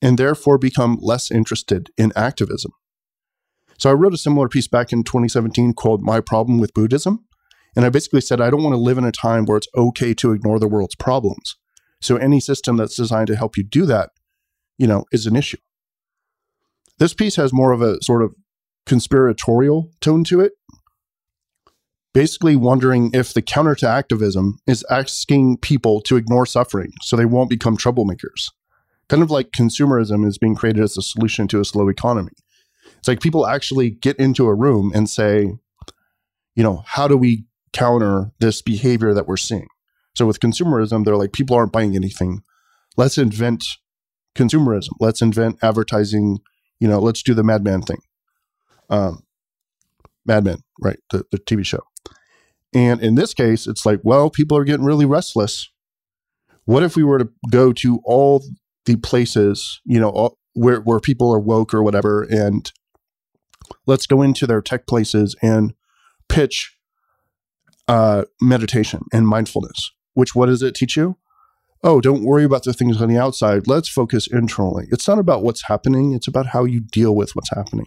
and 0.00 0.18
therefore 0.18 0.58
become 0.58 0.98
less 1.00 1.30
interested 1.30 1.90
in 1.98 2.12
activism? 2.16 2.72
So 3.78 3.90
I 3.90 3.94
wrote 3.94 4.14
a 4.14 4.18
similar 4.18 4.48
piece 4.48 4.68
back 4.68 4.92
in 4.92 5.04
2017 5.04 5.74
called 5.74 6.02
My 6.02 6.20
Problem 6.20 6.58
with 6.58 6.74
Buddhism. 6.74 7.24
And 7.74 7.84
I 7.84 7.90
basically 7.90 8.20
said, 8.20 8.40
I 8.40 8.50
don't 8.50 8.62
want 8.62 8.74
to 8.74 8.80
live 8.80 8.98
in 8.98 9.04
a 9.04 9.12
time 9.12 9.44
where 9.44 9.56
it's 9.56 9.68
okay 9.74 10.14
to 10.14 10.32
ignore 10.32 10.58
the 10.58 10.68
world's 10.68 10.94
problems. 10.94 11.56
So 12.00 12.16
any 12.16 12.40
system 12.40 12.76
that's 12.76 12.96
designed 12.96 13.28
to 13.28 13.36
help 13.36 13.56
you 13.56 13.64
do 13.64 13.86
that, 13.86 14.10
you 14.78 14.86
know, 14.86 15.04
is 15.12 15.26
an 15.26 15.36
issue. 15.36 15.58
This 16.98 17.14
piece 17.14 17.36
has 17.36 17.52
more 17.52 17.72
of 17.72 17.80
a 17.80 18.02
sort 18.02 18.22
of 18.22 18.34
conspiratorial 18.86 19.90
tone 20.00 20.24
to 20.24 20.40
it. 20.40 20.52
Basically, 22.14 22.56
wondering 22.56 23.10
if 23.14 23.32
the 23.32 23.40
counter 23.40 23.74
to 23.76 23.88
activism 23.88 24.58
is 24.66 24.84
asking 24.90 25.58
people 25.58 26.02
to 26.02 26.16
ignore 26.16 26.44
suffering 26.44 26.92
so 27.02 27.16
they 27.16 27.24
won't 27.24 27.48
become 27.48 27.76
troublemakers. 27.76 28.50
Kind 29.08 29.22
of 29.22 29.30
like 29.30 29.50
consumerism 29.50 30.26
is 30.26 30.36
being 30.36 30.54
created 30.54 30.82
as 30.82 30.98
a 30.98 31.02
solution 31.02 31.48
to 31.48 31.60
a 31.60 31.64
slow 31.64 31.88
economy. 31.88 32.32
It's 32.98 33.08
like 33.08 33.20
people 33.20 33.46
actually 33.46 33.90
get 33.90 34.16
into 34.18 34.46
a 34.46 34.54
room 34.54 34.92
and 34.94 35.08
say, 35.08 35.52
you 36.54 36.62
know, 36.62 36.82
how 36.86 37.08
do 37.08 37.16
we 37.16 37.46
counter 37.72 38.32
this 38.38 38.62
behavior 38.62 39.14
that 39.14 39.26
we're 39.26 39.36
seeing. 39.36 39.68
So 40.14 40.26
with 40.26 40.40
consumerism, 40.40 41.04
they're 41.04 41.16
like, 41.16 41.32
people 41.32 41.56
aren't 41.56 41.72
buying 41.72 41.96
anything. 41.96 42.42
Let's 42.96 43.18
invent 43.18 43.64
consumerism. 44.34 44.90
Let's 45.00 45.22
invent 45.22 45.58
advertising. 45.62 46.38
You 46.78 46.88
know, 46.88 46.98
let's 46.98 47.22
do 47.22 47.34
the 47.34 47.42
Madman 47.42 47.82
thing. 47.82 47.98
Um, 48.92 49.24
Mad 50.24 50.44
Men, 50.44 50.58
right? 50.80 50.98
The, 51.10 51.24
the 51.32 51.38
TV 51.38 51.66
show. 51.66 51.80
And 52.74 53.02
in 53.02 53.16
this 53.16 53.34
case, 53.34 53.66
it's 53.66 53.84
like, 53.84 54.00
well, 54.02 54.30
people 54.30 54.56
are 54.56 54.64
getting 54.64 54.84
really 54.84 55.04
restless. 55.04 55.68
What 56.64 56.82
if 56.82 56.96
we 56.96 57.02
were 57.02 57.18
to 57.18 57.28
go 57.50 57.72
to 57.72 58.00
all 58.04 58.44
the 58.86 58.96
places, 58.96 59.80
you 59.84 60.00
know, 60.00 60.10
all, 60.10 60.38
where, 60.54 60.80
where 60.80 61.00
people 61.00 61.32
are 61.32 61.40
woke 61.40 61.74
or 61.74 61.82
whatever, 61.82 62.22
and 62.22 62.70
let's 63.86 64.06
go 64.06 64.22
into 64.22 64.46
their 64.46 64.62
tech 64.62 64.86
places 64.86 65.36
and 65.42 65.74
pitch 66.28 66.76
uh, 67.88 68.24
meditation 68.40 69.02
and 69.12 69.26
mindfulness, 69.26 69.90
which 70.14 70.34
what 70.34 70.46
does 70.46 70.62
it 70.62 70.74
teach 70.74 70.96
you? 70.96 71.16
Oh, 71.84 72.00
don't 72.00 72.22
worry 72.22 72.44
about 72.44 72.62
the 72.62 72.72
things 72.72 73.02
on 73.02 73.08
the 73.08 73.18
outside. 73.18 73.66
Let's 73.66 73.88
focus 73.88 74.28
internally. 74.28 74.86
It's 74.92 75.08
not 75.08 75.18
about 75.18 75.42
what's 75.42 75.66
happening, 75.66 76.12
it's 76.12 76.28
about 76.28 76.46
how 76.46 76.64
you 76.64 76.80
deal 76.80 77.14
with 77.14 77.34
what's 77.34 77.50
happening. 77.50 77.86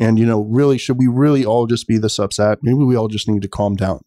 And, 0.00 0.18
you 0.18 0.24
know, 0.24 0.40
really, 0.44 0.78
should 0.78 0.98
we 0.98 1.06
really 1.06 1.44
all 1.44 1.66
just 1.66 1.86
be 1.86 1.98
this 1.98 2.18
upset? 2.18 2.60
Maybe 2.62 2.78
we 2.78 2.96
all 2.96 3.08
just 3.08 3.28
need 3.28 3.42
to 3.42 3.48
calm 3.48 3.76
down. 3.76 4.00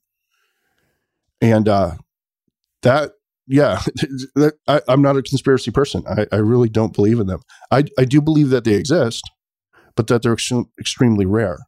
And 1.39 1.69
uh, 1.69 1.97
that, 2.81 3.11
yeah, 3.45 3.81
I, 4.67 4.81
am 4.87 5.03
not 5.03 5.17
a 5.17 5.21
conspiracy 5.21 5.69
person. 5.69 6.03
I, 6.07 6.25
I, 6.31 6.37
really 6.37 6.69
don't 6.69 6.95
believe 6.95 7.19
in 7.19 7.27
them. 7.27 7.41
I, 7.69 7.83
I 7.99 8.05
do 8.05 8.21
believe 8.21 8.49
that 8.49 8.63
they 8.63 8.73
exist, 8.73 9.29
but 9.95 10.07
that 10.07 10.23
they're 10.23 10.33
ex- 10.33 10.51
extremely 10.79 11.25
rare. 11.25 11.59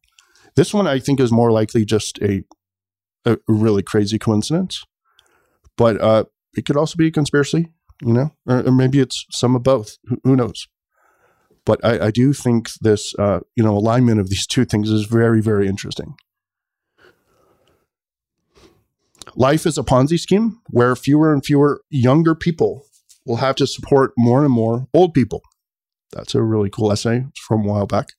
This 0.55 0.73
one, 0.73 0.87
I 0.87 0.99
think, 0.99 1.19
is 1.19 1.31
more 1.31 1.51
likely 1.51 1.85
just 1.85 2.17
a, 2.19 2.43
a 3.25 3.37
really 3.47 3.83
crazy 3.83 4.17
coincidence. 4.17 4.83
But 5.77 6.01
uh, 6.01 6.23
it 6.55 6.65
could 6.65 6.77
also 6.77 6.95
be 6.95 7.07
a 7.07 7.11
conspiracy, 7.11 7.73
you 8.01 8.13
know, 8.13 8.31
or, 8.47 8.65
or 8.67 8.71
maybe 8.71 8.99
it's 8.99 9.25
some 9.29 9.55
of 9.55 9.61
both. 9.61 9.97
Who, 10.05 10.17
who 10.23 10.35
knows? 10.35 10.67
But 11.65 11.83
I, 11.83 12.07
I 12.07 12.11
do 12.11 12.31
think 12.31 12.69
this, 12.81 13.15
uh, 13.17 13.39
you 13.55 13.63
know, 13.63 13.75
alignment 13.75 14.19
of 14.19 14.29
these 14.29 14.47
two 14.53 14.65
things 14.65 14.89
is 14.89 15.05
very, 15.05 15.41
very 15.41 15.67
interesting. 15.67 16.15
Life 19.35 19.65
is 19.65 19.77
a 19.77 19.83
Ponzi 19.83 20.19
scheme 20.19 20.61
where 20.69 20.95
fewer 20.95 21.33
and 21.33 21.43
fewer 21.43 21.81
younger 21.89 22.35
people 22.35 22.85
will 23.25 23.37
have 23.37 23.55
to 23.55 23.67
support 23.67 24.13
more 24.17 24.43
and 24.43 24.53
more 24.53 24.87
old 24.93 25.13
people. 25.13 25.41
That's 26.11 26.35
a 26.35 26.43
really 26.43 26.69
cool 26.69 26.91
essay 26.91 27.25
from 27.35 27.65
a 27.65 27.67
while 27.67 27.87
back. 27.87 28.09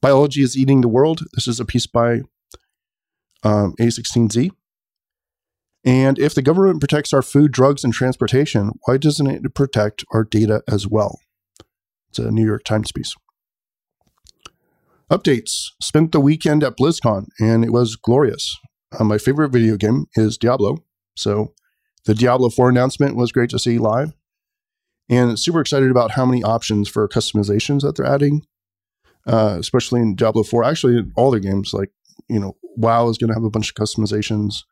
Biology 0.00 0.42
is 0.42 0.56
eating 0.56 0.80
the 0.80 0.88
world. 0.88 1.20
This 1.34 1.46
is 1.46 1.60
a 1.60 1.64
piece 1.64 1.86
by 1.86 2.22
um, 3.42 3.74
A16Z. 3.78 4.50
And 5.84 6.18
if 6.18 6.34
the 6.34 6.42
government 6.42 6.80
protects 6.80 7.12
our 7.12 7.22
food, 7.22 7.52
drugs, 7.52 7.84
and 7.84 7.92
transportation, 7.92 8.72
why 8.84 8.96
doesn't 8.96 9.26
it 9.26 9.54
protect 9.54 10.04
our 10.12 10.24
data 10.24 10.62
as 10.68 10.88
well? 10.88 11.20
A 12.18 12.30
New 12.30 12.44
York 12.44 12.64
Times 12.64 12.92
piece. 12.92 13.14
Updates. 15.10 15.70
Spent 15.80 16.12
the 16.12 16.20
weekend 16.20 16.64
at 16.64 16.76
BlizzCon 16.76 17.26
and 17.38 17.64
it 17.64 17.72
was 17.72 17.96
glorious. 17.96 18.58
Uh, 18.98 19.04
my 19.04 19.18
favorite 19.18 19.50
video 19.50 19.76
game 19.76 20.06
is 20.14 20.36
Diablo. 20.36 20.78
So 21.16 21.54
the 22.04 22.14
Diablo 22.14 22.48
4 22.48 22.70
announcement 22.70 23.16
was 23.16 23.32
great 23.32 23.50
to 23.50 23.58
see 23.58 23.78
live. 23.78 24.12
And 25.08 25.38
super 25.38 25.60
excited 25.60 25.90
about 25.90 26.12
how 26.12 26.26
many 26.26 26.42
options 26.42 26.88
for 26.88 27.08
customizations 27.08 27.82
that 27.82 27.96
they're 27.96 28.06
adding, 28.06 28.42
uh, 29.26 29.56
especially 29.58 30.00
in 30.00 30.16
Diablo 30.16 30.42
4. 30.42 30.64
Actually, 30.64 30.98
in 30.98 31.12
all 31.16 31.30
their 31.30 31.40
games, 31.40 31.72
like, 31.72 31.90
you 32.28 32.40
know, 32.40 32.56
WoW 32.76 33.08
is 33.08 33.18
going 33.18 33.28
to 33.28 33.34
have 33.34 33.44
a 33.44 33.50
bunch 33.50 33.70
of 33.70 33.76
customizations. 33.76 34.64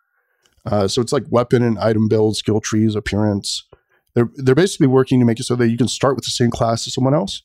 Uh, 0.66 0.88
so 0.88 1.00
it's 1.00 1.12
like 1.12 1.24
weapon 1.30 1.62
and 1.62 1.78
item 1.78 2.08
builds, 2.08 2.38
skill 2.38 2.60
trees, 2.60 2.96
appearance, 2.96 3.64
they're 4.14 4.30
they're 4.36 4.54
basically 4.54 4.86
working 4.86 5.20
to 5.20 5.26
make 5.26 5.40
it 5.40 5.44
so 5.44 5.56
that 5.56 5.68
you 5.68 5.76
can 5.76 5.88
start 5.88 6.16
with 6.16 6.24
the 6.24 6.30
same 6.30 6.50
class 6.50 6.86
as 6.86 6.94
someone 6.94 7.14
else, 7.14 7.42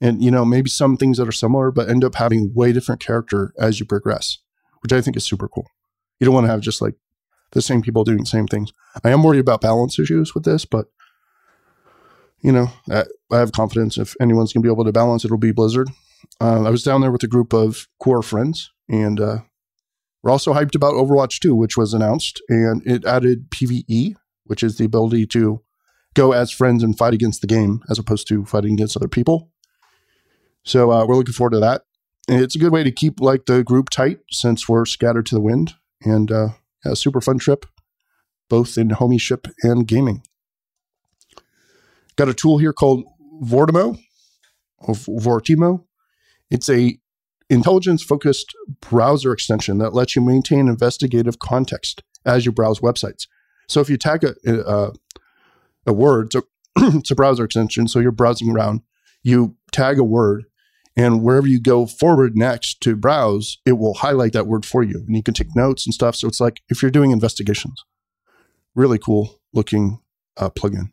and 0.00 0.22
you 0.22 0.30
know 0.30 0.44
maybe 0.44 0.70
some 0.70 0.96
things 0.96 1.18
that 1.18 1.28
are 1.28 1.32
similar, 1.32 1.70
but 1.70 1.88
end 1.88 2.04
up 2.04 2.14
having 2.14 2.52
way 2.54 2.72
different 2.72 3.00
character 3.00 3.52
as 3.58 3.80
you 3.80 3.86
progress, 3.86 4.38
which 4.80 4.92
I 4.92 5.00
think 5.00 5.16
is 5.16 5.24
super 5.24 5.48
cool. 5.48 5.66
You 6.20 6.26
don't 6.26 6.34
want 6.34 6.46
to 6.46 6.50
have 6.50 6.60
just 6.60 6.80
like 6.80 6.94
the 7.52 7.62
same 7.62 7.82
people 7.82 8.04
doing 8.04 8.18
the 8.18 8.26
same 8.26 8.46
things. 8.46 8.72
I 9.02 9.10
am 9.10 9.22
worried 9.22 9.40
about 9.40 9.60
balance 9.60 9.98
issues 9.98 10.34
with 10.34 10.44
this, 10.44 10.64
but 10.64 10.86
you 12.40 12.52
know 12.52 12.68
I, 12.90 13.04
I 13.32 13.38
have 13.38 13.52
confidence 13.52 13.98
if 13.98 14.14
anyone's 14.20 14.52
gonna 14.52 14.62
be 14.62 14.72
able 14.72 14.84
to 14.84 14.92
balance, 14.92 15.24
it'll 15.24 15.38
be 15.38 15.52
Blizzard. 15.52 15.88
Uh, 16.40 16.64
I 16.64 16.70
was 16.70 16.82
down 16.82 17.00
there 17.00 17.12
with 17.12 17.22
a 17.22 17.28
group 17.28 17.52
of 17.52 17.88
core 18.00 18.22
friends, 18.22 18.70
and 18.88 19.20
uh, 19.20 19.38
we're 20.22 20.30
also 20.30 20.54
hyped 20.54 20.74
about 20.74 20.94
Overwatch 20.94 21.38
2, 21.40 21.54
which 21.54 21.76
was 21.76 21.92
announced, 21.92 22.40
and 22.48 22.82
it 22.86 23.04
added 23.04 23.50
PVE, 23.50 24.14
which 24.44 24.62
is 24.62 24.78
the 24.78 24.84
ability 24.84 25.26
to 25.26 25.60
go 26.14 26.32
as 26.32 26.50
friends 26.50 26.82
and 26.82 26.96
fight 26.96 27.14
against 27.14 27.40
the 27.40 27.46
game 27.46 27.82
as 27.90 27.98
opposed 27.98 28.28
to 28.28 28.44
fighting 28.44 28.72
against 28.74 28.96
other 28.96 29.08
people. 29.08 29.50
So 30.64 30.90
uh, 30.90 31.04
we're 31.06 31.16
looking 31.16 31.34
forward 31.34 31.52
to 31.52 31.60
that. 31.60 31.82
And 32.28 32.40
it's 32.40 32.54
a 32.54 32.58
good 32.58 32.72
way 32.72 32.82
to 32.82 32.90
keep 32.90 33.20
like 33.20 33.46
the 33.46 33.62
group 33.62 33.90
tight 33.90 34.20
since 34.30 34.68
we're 34.68 34.86
scattered 34.86 35.26
to 35.26 35.34
the 35.34 35.40
wind. 35.40 35.74
And 36.02 36.30
uh, 36.30 36.48
a 36.84 36.96
super 36.96 37.20
fun 37.20 37.38
trip, 37.38 37.66
both 38.48 38.76
in 38.76 38.90
homieship 38.90 39.50
and 39.62 39.86
gaming. 39.86 40.22
Got 42.16 42.28
a 42.28 42.34
tool 42.34 42.58
here 42.58 42.72
called 42.72 43.04
Vortimo, 43.42 43.98
or 44.78 44.94
Vortimo. 44.94 45.84
It's 46.50 46.68
a 46.68 46.98
intelligence 47.50 48.02
focused 48.02 48.54
browser 48.80 49.32
extension 49.32 49.78
that 49.78 49.94
lets 49.94 50.14
you 50.14 50.22
maintain 50.22 50.68
investigative 50.68 51.38
context 51.38 52.02
as 52.24 52.46
you 52.46 52.52
browse 52.52 52.80
websites. 52.80 53.26
So 53.68 53.80
if 53.80 53.90
you 53.90 53.96
tag 53.96 54.24
a, 54.24 54.34
a, 54.46 54.92
a 55.86 55.92
word. 55.92 56.32
So 56.32 56.42
it's 56.76 57.10
a 57.10 57.14
browser 57.14 57.44
extension. 57.44 57.88
So 57.88 58.00
you're 58.00 58.12
browsing 58.12 58.50
around, 58.50 58.82
you 59.22 59.56
tag 59.72 59.98
a 59.98 60.04
word, 60.04 60.44
and 60.96 61.22
wherever 61.22 61.46
you 61.46 61.60
go 61.60 61.86
forward 61.86 62.36
next 62.36 62.80
to 62.82 62.94
browse, 62.94 63.58
it 63.66 63.72
will 63.72 63.94
highlight 63.94 64.32
that 64.32 64.46
word 64.46 64.64
for 64.64 64.82
you. 64.82 65.02
And 65.06 65.16
you 65.16 65.22
can 65.22 65.34
take 65.34 65.56
notes 65.56 65.86
and 65.86 65.94
stuff. 65.94 66.14
So 66.14 66.28
it's 66.28 66.40
like 66.40 66.60
if 66.68 66.82
you're 66.82 66.90
doing 66.90 67.10
investigations, 67.10 67.84
really 68.74 68.98
cool 68.98 69.40
looking 69.52 70.00
uh, 70.36 70.50
plugin. 70.50 70.88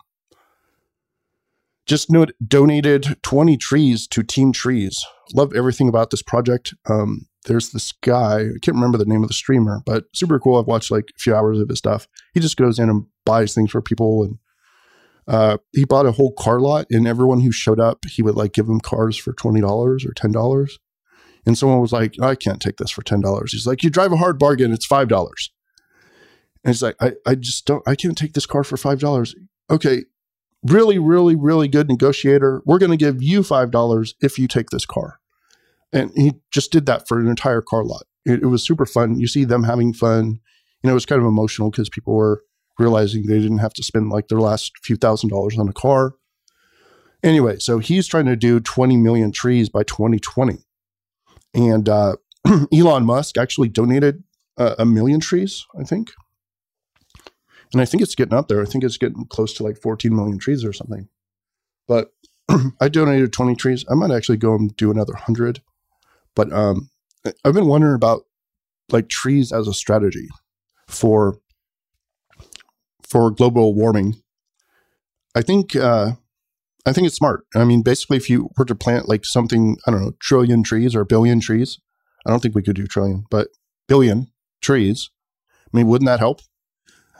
Just 1.86 2.12
note, 2.12 2.32
donated 2.46 3.18
20 3.24 3.58
trees 3.58 4.08
to 4.08 4.24
Team 4.24 4.52
Trees. 4.52 5.04
Love 5.34 5.54
everything 5.54 5.90
about 5.90 6.10
this 6.10 6.22
project. 6.22 6.74
Um, 6.88 7.28
there's 7.46 7.72
this 7.72 7.92
guy, 7.92 8.42
I 8.42 8.60
can't 8.62 8.76
remember 8.76 8.98
the 8.98 9.06
name 9.06 9.24
of 9.24 9.28
the 9.28 9.34
streamer, 9.34 9.82
but 9.86 10.06
super 10.14 10.40
cool. 10.40 10.60
I've 10.60 10.68
watched 10.68 10.92
like 10.92 11.10
a 11.10 11.20
few 11.20 11.36
hours 11.36 11.60
of 11.60 11.70
his 11.70 11.80
stuff. 11.80 12.08
He 12.34 12.40
just 12.40 12.56
goes 12.56 12.78
in 12.78 12.90
and 12.90 13.06
buys 13.26 13.54
things 13.54 13.72
for 13.72 13.82
people 13.82 14.24
and 14.24 14.38
uh, 15.32 15.58
he 15.72 15.86
bought 15.86 16.06
a 16.06 16.12
whole 16.12 16.34
car 16.34 16.60
lot, 16.60 16.88
and 16.92 17.08
everyone 17.08 17.40
who 17.40 17.54
showed 17.54 17.80
up, 17.80 18.04
he 18.06 18.22
would 18.22 18.36
like 18.36 18.52
give 18.52 18.68
them 18.68 18.82
cars 18.82 19.16
for 19.16 19.32
twenty 19.32 19.62
dollars 19.62 20.06
or 20.06 20.12
ten 20.14 20.34
dollars. 20.34 20.78
And 21.46 21.58
someone 21.58 21.80
was 21.80 21.94
like, 21.94 22.16
"I 22.22 22.36
can't 22.36 22.62
take 22.62 22.76
this 22.76 22.92
for 22.92 23.02
ten 23.02 23.22
dollars." 23.22 23.54
He's 23.54 23.66
like, 23.66 23.82
"You 23.82 23.90
drive 23.90 24.12
a 24.12 24.18
hard 24.18 24.38
bargain; 24.38 24.74
it's 24.74 24.86
five 24.86 25.08
dollars." 25.08 25.52
And 26.66 26.74
he's 26.74 26.84
like, 26.84 26.98
"I, 27.00 27.14
I 27.26 27.36
just 27.36 27.66
don't, 27.66 27.82
I 27.88 27.96
can't 27.96 28.18
take 28.18 28.34
this 28.34 28.46
car 28.46 28.66
for 28.66 28.76
five 28.76 29.00
dollars." 29.00 29.34
Okay, 29.70 30.04
really, 30.64 31.00
really, 31.00 31.36
really 31.36 31.70
good 31.70 31.88
negotiator. 31.88 32.62
We're 32.66 32.78
going 32.78 32.92
to 32.92 32.98
give 32.98 33.24
you 33.24 33.42
five 33.42 33.72
dollars 33.72 34.16
if 34.20 34.38
you 34.38 34.50
take 34.50 34.70
this 34.70 34.86
car. 34.86 35.22
And 35.94 36.12
he 36.14 36.34
just 36.52 36.74
did 36.74 36.86
that 36.88 37.08
for 37.08 37.20
an 37.22 37.30
entire 37.30 37.62
car 37.62 37.86
lot. 37.86 38.04
It, 38.26 38.44
it 38.44 38.48
was 38.48 38.64
super 38.64 38.86
fun. 38.86 39.18
You 39.18 39.28
see 39.28 39.46
them 39.46 39.64
having 39.64 39.94
fun. 39.94 40.42
You 40.84 40.88
know, 40.88 40.92
it 40.92 40.96
was 40.96 41.06
kind 41.06 41.22
of 41.22 41.28
emotional 41.28 41.72
because 41.72 41.90
people 41.90 42.16
were 42.16 42.44
realizing 42.80 43.26
they 43.26 43.40
didn't 43.40 43.60
have 43.60 43.74
to 43.74 43.84
spend 43.84 44.10
like 44.10 44.28
their 44.28 44.40
last 44.40 44.72
few 44.84 44.96
thousand 44.96 45.30
dollars 45.30 45.58
on 45.58 45.68
a 45.68 45.74
car. 45.74 46.16
Anyway, 47.24 47.60
so 47.60 47.80
he's 47.80 48.08
trying 48.08 48.26
to 48.26 48.36
do 48.36 48.60
20 48.60 48.98
million 48.98 49.32
trees 49.32 49.70
by 49.70 49.84
2020. 49.84 50.60
And 51.54 51.88
uh, 51.88 52.16
Elon 52.74 53.06
Musk 53.06 53.38
actually 53.38 53.70
donated 53.70 54.24
uh, 54.58 54.76
a 54.80 54.86
million 54.86 55.20
trees, 55.20 55.66
I 55.80 55.84
think. 55.84 56.12
And 57.74 57.82
I 57.82 57.86
think 57.86 58.04
it's 58.04 58.16
getting 58.16 58.38
up 58.38 58.48
there. 58.48 58.62
I 58.62 58.66
think 58.66 58.84
it's 58.84 58.98
getting 58.98 59.26
close 59.26 59.54
to 59.54 59.64
like 59.64 59.78
14 59.78 60.16
million 60.16 60.40
trees 60.40 60.66
or 60.66 60.74
something. 60.74 61.08
But 61.88 62.12
I 62.82 62.90
donated 62.90 63.32
20 63.32 63.56
trees. 63.56 63.86
I 63.90 63.94
might 63.94 64.12
actually 64.12 64.38
go 64.38 64.56
and 64.56 64.76
do 64.76 64.92
another 64.92 65.14
100. 65.14 65.62
But 66.36 66.52
um, 66.52 66.90
I've 67.46 67.54
been 67.54 67.68
wondering 67.68 67.96
about 67.96 68.24
like 68.90 69.10
trees 69.10 69.52
as 69.52 69.68
a 69.68 69.74
strategy 69.74 70.28
for 70.88 71.40
for 73.12 73.30
global 73.30 73.76
warming, 73.76 74.16
I 75.36 75.42
think 75.42 75.76
uh, 75.76 76.14
I 76.86 76.94
think 76.94 77.08
it's 77.08 77.18
smart. 77.18 77.44
I 77.54 77.66
mean, 77.66 77.82
basically, 77.84 78.16
if 78.16 78.30
you 78.30 78.50
were 78.58 78.64
to 78.66 78.74
plant 78.74 79.10
like 79.10 79.26
something, 79.26 79.78
I 79.86 79.92
don't 79.92 80.02
know, 80.02 80.14
trillion 80.22 80.64
trees 80.64 80.96
or 80.96 81.04
billion 81.04 81.42
trees, 81.42 81.78
I 82.26 82.30
don't 82.30 82.42
think 82.42 82.56
we 82.56 82.64
could 82.64 82.78
do 82.78 82.88
trillion, 82.88 83.26
but 83.30 83.50
billion 83.88 84.32
trees. 84.62 85.10
I 85.68 85.78
mean, 85.78 85.88
wouldn't 85.88 86.08
that 86.08 86.20
help? 86.20 86.40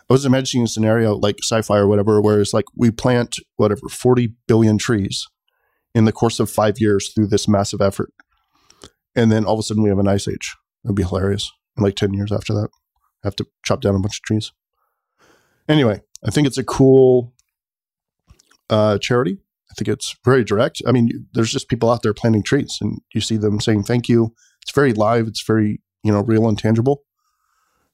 I 0.10 0.14
was 0.14 0.26
imagining 0.26 0.64
a 0.64 0.68
scenario 0.68 1.16
like 1.16 1.40
sci-fi 1.42 1.78
or 1.78 1.88
whatever, 1.88 2.22
where 2.22 2.40
it's 2.40 2.54
like 2.54 2.66
we 2.76 2.90
plant 2.92 3.36
whatever 3.58 3.90
forty 3.90 4.34
billion 4.48 4.78
trees 4.78 5.28
in 5.94 6.06
the 6.06 6.14
course 6.14 6.40
of 6.40 6.50
five 6.50 6.80
years 6.80 7.12
through 7.14 7.28
this 7.28 7.50
massive 7.50 7.82
effort, 7.82 8.12
and 9.14 9.30
then 9.30 9.44
all 9.44 9.56
of 9.56 9.60
a 9.60 9.64
sudden 9.64 9.84
we 9.84 9.90
have 9.90 10.00
an 10.00 10.08
ice 10.08 10.28
age. 10.28 10.56
It'd 10.86 10.96
be 10.96 11.04
hilarious. 11.04 11.52
And 11.76 11.84
like 11.84 11.96
ten 11.96 12.14
years 12.14 12.32
after 12.32 12.54
that, 12.54 12.70
have 13.24 13.36
to 13.36 13.46
chop 13.64 13.82
down 13.82 13.96
a 13.96 14.00
bunch 14.00 14.20
of 14.20 14.24
trees. 14.24 14.52
Anyway, 15.68 16.02
I 16.26 16.32
think 16.32 16.48
it's 16.48 16.58
a 16.58 16.64
cool 16.64 17.34
uh, 18.70 18.98
charity. 19.00 19.40
I 19.70 19.74
think 19.74 19.88
it's 19.88 20.16
very 20.26 20.44
direct. 20.44 20.82
I 20.86 20.92
mean, 20.92 21.28
there's 21.34 21.52
just 21.52 21.70
people 21.70 21.90
out 21.90 22.04
there 22.04 22.14
planting 22.14 22.44
trees, 22.44 22.78
and 22.82 23.00
you 23.14 23.22
see 23.22 23.38
them 23.38 23.62
saying 23.62 23.84
thank 23.84 24.10
you. 24.10 24.34
It's 24.62 24.72
very 24.72 24.94
live. 24.94 25.28
It's 25.28 25.44
very 25.44 25.82
you 26.04 26.12
know 26.12 26.22
real 26.22 26.48
and 26.48 26.58
tangible. 26.58 27.04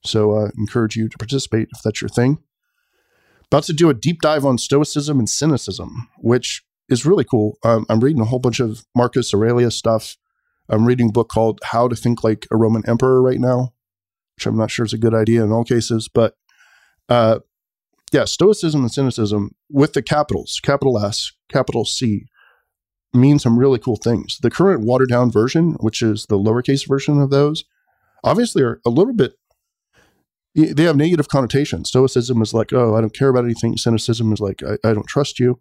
So, 0.04 0.32
uh, 0.32 0.50
encourage 0.58 0.96
you 0.96 1.10
to 1.10 1.18
participate 1.18 1.70
if 1.74 1.82
that's 1.82 2.02
your 2.02 2.10
thing. 2.10 2.40
About 3.52 3.64
to 3.64 3.74
do 3.74 3.90
a 3.90 3.94
deep 3.94 4.22
dive 4.22 4.46
on 4.46 4.58
Stoicism 4.58 5.20
and 5.20 5.30
Cynicism, 5.30 6.10
which 6.18 6.64
is 6.90 7.06
really 7.06 7.24
cool. 7.24 7.58
Um, 7.64 7.86
I'm 7.90 8.00
reading 8.00 8.22
a 8.22 8.26
whole 8.26 8.40
bunch 8.40 8.60
of 8.60 8.86
Marcus 8.96 9.34
Aurelius 9.34 9.76
stuff. 9.76 10.18
I'm 10.70 10.86
reading 10.86 11.10
a 11.10 11.14
book 11.14 11.30
called 11.30 11.60
How 11.64 11.88
to 11.88 11.96
Think 11.96 12.24
Like 12.24 12.46
a 12.52 12.58
Roman 12.58 12.84
Emperor 12.88 13.22
right 13.22 13.40
now, 13.40 13.74
which 14.36 14.46
I'm 14.46 14.58
not 14.58 14.72
sure 14.72 14.86
is 14.86 14.94
a 14.94 14.98
good 14.98 15.14
idea 15.14 15.44
in 15.44 15.52
all 15.52 15.64
cases. 15.64 16.10
But 16.14 16.36
uh, 17.08 17.40
yeah, 18.12 18.26
Stoicism 18.26 18.82
and 18.82 18.92
Cynicism 18.92 19.56
with 19.70 19.94
the 19.94 20.02
capitals, 20.02 20.60
capital 20.64 20.98
S, 21.04 21.32
capital 21.50 21.86
C, 21.86 22.26
mean 23.14 23.40
some 23.40 23.58
really 23.58 23.80
cool 23.80 23.98
things. 23.98 24.38
The 24.42 24.52
current 24.52 24.82
watered 24.82 25.10
down 25.10 25.32
version, 25.32 25.74
which 25.80 26.02
is 26.02 26.26
the 26.28 26.38
lowercase 26.38 26.88
version 26.88 27.22
of 27.22 27.30
those, 27.30 27.66
obviously 28.24 28.64
are 28.64 28.80
a 28.86 28.90
little 28.90 29.14
bit 29.14 29.34
they 30.58 30.84
have 30.84 30.96
negative 30.96 31.28
connotations. 31.28 31.90
Stoicism 31.90 32.42
is 32.42 32.54
like, 32.54 32.74
oh, 32.74 32.96
I 32.96 33.02
don't 33.02 33.14
care 33.14 33.30
about 33.30 33.46
anything. 33.46 33.78
Cynicism 33.78 34.34
is 34.34 34.40
like, 34.40 34.64
I, 34.64 34.90
I 34.90 34.94
don't 34.94 35.08
trust 35.08 35.40
you. 35.40 35.60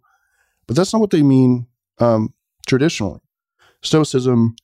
But 0.65 0.75
that's 0.75 0.91
not 0.91 0.99
what 0.99 1.11
they 1.11 1.21
mean 1.21 1.67
um, 1.99 2.33
traditionally. 2.67 3.19
Stoicism 3.83 4.55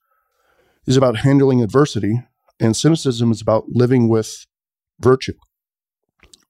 is 0.87 0.97
about 0.97 1.17
handling 1.17 1.61
adversity, 1.61 2.23
and 2.59 2.75
cynicism 2.75 3.31
is 3.31 3.41
about 3.41 3.65
living 3.69 4.09
with 4.09 4.47
virtue. 4.99 5.35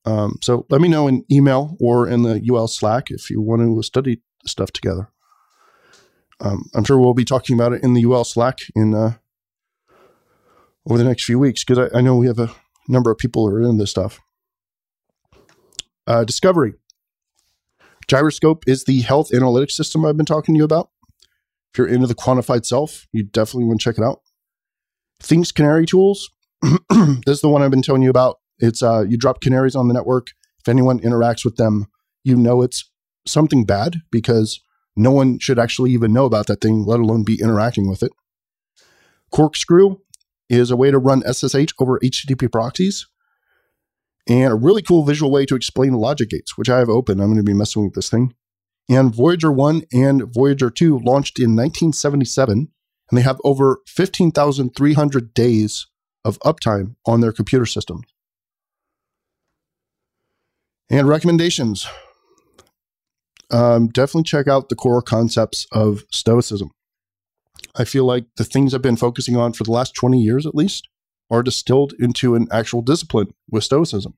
Um, 0.05 0.37
so 0.41 0.65
let 0.69 0.81
me 0.81 0.89
know 0.89 1.07
in 1.07 1.23
email 1.31 1.77
or 1.79 2.07
in 2.07 2.23
the 2.23 2.41
UL 2.51 2.67
Slack 2.67 3.09
if 3.09 3.29
you 3.29 3.41
want 3.41 3.61
to 3.61 3.83
study 3.83 4.21
stuff 4.45 4.71
together. 4.71 5.09
Um, 6.39 6.69
I'm 6.73 6.83
sure 6.83 6.99
we'll 6.99 7.13
be 7.13 7.25
talking 7.25 7.55
about 7.55 7.73
it 7.73 7.83
in 7.83 7.93
the 7.93 8.03
UL 8.03 8.25
Slack 8.25 8.59
in 8.75 8.93
uh, 8.93 9.13
over 10.85 10.97
the 10.97 11.05
next 11.05 11.23
few 11.23 11.39
weeks 11.39 11.63
because 11.63 11.89
I, 11.93 11.99
I, 11.99 12.01
know 12.01 12.15
we 12.15 12.27
have 12.27 12.39
a 12.39 12.53
number 12.89 13.11
of 13.11 13.17
people 13.17 13.47
who 13.47 13.55
are 13.55 13.61
in 13.61 13.77
this 13.77 13.91
stuff. 13.91 14.19
Uh, 16.05 16.25
discovery. 16.25 16.73
Gyroscope 18.09 18.65
is 18.67 18.83
the 18.83 19.01
health 19.01 19.29
analytics 19.31 19.71
system 19.71 20.05
I've 20.05 20.17
been 20.17 20.25
talking 20.25 20.53
to 20.55 20.59
you 20.59 20.65
about. 20.65 20.89
If 21.73 21.77
you're 21.77 21.87
into 21.87 22.07
the 22.07 22.15
quantified 22.15 22.65
self, 22.65 23.07
you 23.13 23.23
definitely 23.23 23.65
want 23.65 23.79
to 23.79 23.83
check 23.85 23.97
it 23.97 24.03
out. 24.03 24.21
Thinkst 25.21 25.55
Canary 25.55 25.85
Tools. 25.85 26.29
this 26.61 27.37
is 27.37 27.41
the 27.41 27.49
one 27.49 27.61
I've 27.61 27.71
been 27.71 27.81
telling 27.81 28.01
you 28.01 28.09
about. 28.09 28.39
It's 28.63 28.81
uh, 28.81 29.01
you 29.01 29.17
drop 29.17 29.41
canaries 29.41 29.75
on 29.75 29.89
the 29.89 29.93
network. 29.93 30.27
If 30.59 30.69
anyone 30.69 31.01
interacts 31.01 31.43
with 31.43 31.57
them, 31.57 31.87
you 32.23 32.37
know 32.37 32.61
it's 32.61 32.89
something 33.27 33.65
bad 33.65 33.97
because 34.09 34.61
no 34.95 35.11
one 35.11 35.37
should 35.39 35.59
actually 35.59 35.91
even 35.91 36.13
know 36.13 36.23
about 36.23 36.47
that 36.47 36.61
thing, 36.61 36.85
let 36.85 37.01
alone 37.01 37.25
be 37.25 37.41
interacting 37.41 37.89
with 37.89 38.01
it. 38.01 38.13
Corkscrew 39.31 39.97
is 40.49 40.71
a 40.71 40.77
way 40.77 40.91
to 40.91 40.97
run 40.97 41.23
SSH 41.23 41.73
over 41.77 41.99
HTTP 41.99 42.49
proxies 42.49 43.05
and 44.29 44.53
a 44.53 44.55
really 44.55 44.81
cool 44.81 45.03
visual 45.03 45.29
way 45.29 45.45
to 45.45 45.55
explain 45.55 45.93
logic 45.93 46.29
gates, 46.29 46.57
which 46.57 46.69
I 46.69 46.79
have 46.79 46.89
open. 46.89 47.19
I'm 47.19 47.27
going 47.27 47.37
to 47.37 47.43
be 47.43 47.53
messing 47.53 47.83
with 47.83 47.95
this 47.95 48.09
thing. 48.09 48.33
And 48.89 49.13
Voyager 49.13 49.51
1 49.51 49.83
and 49.91 50.33
Voyager 50.33 50.69
2 50.69 50.99
launched 50.99 51.37
in 51.37 51.55
1977, 51.55 52.69
and 53.09 53.17
they 53.17 53.23
have 53.23 53.41
over 53.43 53.81
15,300 53.87 55.33
days 55.33 55.87
of 56.23 56.39
uptime 56.39 56.95
on 57.05 57.19
their 57.19 57.33
computer 57.33 57.65
system. 57.65 58.03
And 60.89 61.07
recommendations 61.07 61.87
um, 63.51 63.87
definitely 63.87 64.23
check 64.23 64.47
out 64.47 64.69
the 64.69 64.75
core 64.75 65.01
concepts 65.01 65.67
of 65.71 66.03
Stoicism. 66.11 66.71
I 67.75 67.85
feel 67.85 68.05
like 68.05 68.25
the 68.37 68.43
things 68.43 68.73
I've 68.73 68.81
been 68.81 68.97
focusing 68.97 69.37
on 69.37 69.53
for 69.53 69.63
the 69.63 69.71
last 69.71 69.93
20 69.95 70.19
years 70.19 70.45
at 70.45 70.55
least 70.55 70.89
are 71.29 71.43
distilled 71.43 71.93
into 71.99 72.35
an 72.35 72.47
actual 72.51 72.81
discipline 72.81 73.33
with 73.49 73.63
Stoicism. 73.63 74.15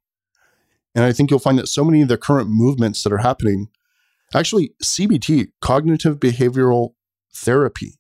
And 0.93 1.04
I 1.04 1.12
think 1.12 1.30
you'll 1.30 1.39
find 1.39 1.60
that 1.60 1.67
so 1.67 1.84
many 1.84 2.01
of 2.01 2.08
the 2.08 2.17
current 2.17 2.49
movements 2.49 3.04
that 3.04 3.12
are 3.12 3.19
happening, 3.19 3.67
actually, 4.34 4.73
CBT, 4.82 5.49
cognitive 5.62 6.19
behavioral 6.19 6.93
therapy, 7.34 7.99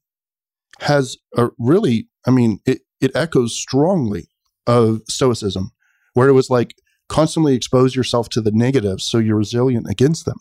has 0.79 1.17
a 1.37 1.49
really, 1.59 2.07
I 2.25 2.31
mean, 2.31 2.59
it, 2.65 2.81
it 3.01 3.11
echoes 3.15 3.55
strongly 3.55 4.29
of 4.65 5.01
Stoicism, 5.09 5.71
where 6.13 6.29
it 6.29 6.33
was 6.33 6.49
like 6.49 6.75
constantly 7.07 7.55
expose 7.55 7.95
yourself 7.95 8.29
to 8.29 8.41
the 8.41 8.51
negatives 8.51 9.05
so 9.05 9.17
you're 9.17 9.37
resilient 9.37 9.87
against 9.89 10.25
them. 10.25 10.37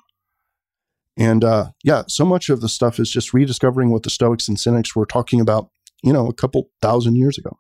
And 1.17 1.45
uh, 1.45 1.71
yeah, 1.83 2.05
so 2.09 2.25
much 2.25 2.49
of 2.49 2.61
the 2.61 2.69
stuff 2.69 2.99
is 2.99 3.11
just 3.11 3.33
rediscovering 3.33 3.91
what 3.91 4.03
the 4.03 4.11
Stoics 4.11 4.49
and 4.49 4.59
Cynics 4.59 4.97
were 4.97 5.07
talking 5.07 5.41
about, 5.41 5.71
you 6.03 6.13
know, 6.13 6.27
a 6.27 6.35
couple 6.35 6.71
thousand 6.83 7.17
years 7.17 7.39
ago. 7.39 7.59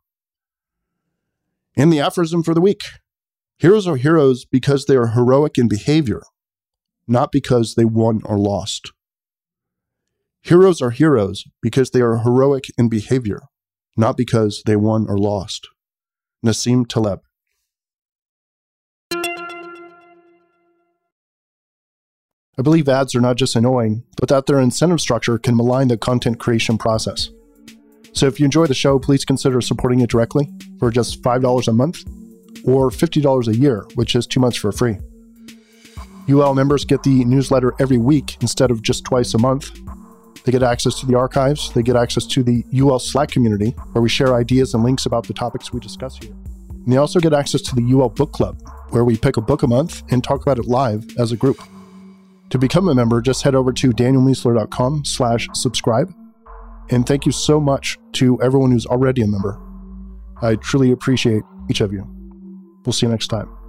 And 1.76 1.92
the 1.92 2.00
aphorism 2.00 2.42
for 2.42 2.54
the 2.54 2.60
week 2.60 2.82
heroes 3.58 3.86
are 3.86 3.96
heroes 3.96 4.44
because 4.44 4.86
they 4.86 4.96
are 4.96 5.08
heroic 5.08 5.56
in 5.56 5.68
behavior, 5.68 6.22
not 7.06 7.30
because 7.30 7.74
they 7.76 7.84
won 7.84 8.20
or 8.24 8.38
lost. 8.38 8.92
Heroes 10.42 10.82
are 10.82 10.90
heroes 10.90 11.44
because 11.62 11.90
they 11.90 12.02
are 12.02 12.18
heroic 12.18 12.64
in 12.76 12.88
behavior, 12.88 13.42
not 13.96 14.16
because 14.16 14.62
they 14.66 14.76
won 14.76 15.06
or 15.08 15.16
lost. 15.16 15.68
Nassim 16.44 16.86
Taleb. 16.86 17.20
I 22.56 22.62
believe 22.62 22.88
ads 22.88 23.16
are 23.16 23.20
not 23.20 23.36
just 23.36 23.56
annoying, 23.56 24.04
but 24.16 24.28
that 24.28 24.46
their 24.46 24.60
incentive 24.60 25.00
structure 25.00 25.38
can 25.38 25.56
malign 25.56 25.88
the 25.88 25.96
content 25.96 26.38
creation 26.38 26.78
process. 26.78 27.30
So 28.12 28.26
if 28.26 28.38
you 28.38 28.44
enjoy 28.44 28.66
the 28.66 28.74
show, 28.74 29.00
please 29.00 29.24
consider 29.24 29.60
supporting 29.60 30.00
it 30.00 30.10
directly 30.10 30.48
for 30.78 30.92
just 30.92 31.20
$5 31.20 31.68
a 31.68 31.72
month 31.72 32.04
or 32.64 32.90
$50 32.90 33.48
a 33.48 33.56
year, 33.56 33.84
which 33.96 34.14
is 34.14 34.26
two 34.26 34.38
months 34.38 34.56
for 34.56 34.70
free. 34.70 34.98
UL 36.30 36.54
members 36.54 36.84
get 36.84 37.02
the 37.02 37.24
newsletter 37.24 37.74
every 37.80 37.98
week 37.98 38.36
instead 38.40 38.70
of 38.70 38.82
just 38.82 39.04
twice 39.04 39.34
a 39.34 39.38
month. 39.38 39.76
They 40.44 40.52
get 40.52 40.62
access 40.62 41.00
to 41.00 41.06
the 41.06 41.16
archives, 41.16 41.72
they 41.72 41.82
get 41.82 41.96
access 41.96 42.24
to 42.26 42.44
the 42.44 42.64
UL 42.72 43.00
Slack 43.00 43.30
community, 43.30 43.70
where 43.92 44.02
we 44.02 44.08
share 44.08 44.34
ideas 44.34 44.74
and 44.74 44.84
links 44.84 45.06
about 45.06 45.26
the 45.26 45.34
topics 45.34 45.72
we 45.72 45.80
discuss 45.80 46.18
here. 46.18 46.32
And 46.70 46.92
they 46.92 46.98
also 46.98 47.18
get 47.18 47.32
access 47.32 47.62
to 47.62 47.74
the 47.74 47.92
UL 47.92 48.10
Book 48.10 48.32
Club, 48.32 48.62
where 48.90 49.04
we 49.04 49.16
pick 49.16 49.36
a 49.36 49.40
book 49.40 49.64
a 49.64 49.66
month 49.66 50.02
and 50.12 50.22
talk 50.22 50.42
about 50.42 50.58
it 50.58 50.66
live 50.66 51.04
as 51.18 51.32
a 51.32 51.36
group. 51.36 51.58
To 52.54 52.58
become 52.58 52.88
a 52.88 52.94
member, 52.94 53.20
just 53.20 53.42
head 53.42 53.56
over 53.56 53.72
to 53.72 53.90
danielmiessler.com 53.90 55.06
slash 55.06 55.48
subscribe. 55.54 56.14
And 56.88 57.04
thank 57.04 57.26
you 57.26 57.32
so 57.32 57.58
much 57.58 57.98
to 58.12 58.40
everyone 58.40 58.70
who's 58.70 58.86
already 58.86 59.22
a 59.22 59.26
member. 59.26 59.60
I 60.40 60.54
truly 60.54 60.92
appreciate 60.92 61.42
each 61.68 61.80
of 61.80 61.92
you. 61.92 62.06
We'll 62.86 62.92
see 62.92 63.06
you 63.06 63.10
next 63.10 63.26
time. 63.26 63.63